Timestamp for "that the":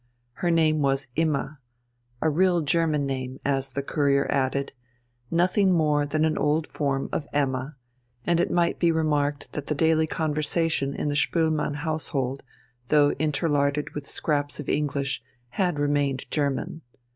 9.53-9.75